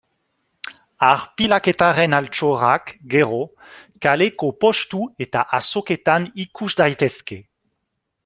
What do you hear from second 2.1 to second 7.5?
altxorrak, gero, kaleko postu eta azoketan ikus daitezke.